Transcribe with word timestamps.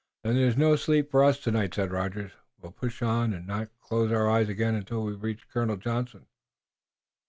"Then 0.23 0.33
there's 0.33 0.57
no 0.57 0.75
sleep 0.75 1.11
for 1.11 1.23
us 1.23 1.37
tonight," 1.37 1.75
said 1.75 1.91
Rogers; 1.91 2.31
"we'll 2.59 2.71
push 2.71 3.03
on 3.03 3.33
and 3.33 3.45
not 3.45 3.69
close 3.81 4.11
our 4.11 4.27
eyes 4.27 4.49
again 4.49 4.73
until 4.73 5.03
we 5.03 5.13
reach 5.13 5.47
Colonel 5.47 5.77
Johnson." 5.77 6.25